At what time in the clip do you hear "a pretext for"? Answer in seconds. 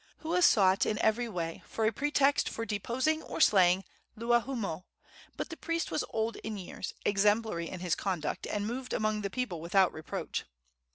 1.85-2.65